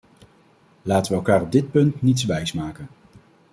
Laten 0.81 1.11
we 1.11 1.17
elkaar 1.17 1.41
op 1.41 1.51
dit 1.51 1.71
punt 1.71 2.01
niets 2.01 2.25
wijs 2.25 2.53
maken! 2.53 2.87